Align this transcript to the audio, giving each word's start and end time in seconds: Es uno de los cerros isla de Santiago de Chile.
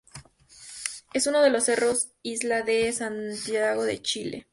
Es 1.13 1.27
uno 1.27 1.43
de 1.43 1.51
los 1.51 1.65
cerros 1.65 2.07
isla 2.23 2.63
de 2.63 2.91
Santiago 2.91 3.83
de 3.83 4.01
Chile. 4.01 4.47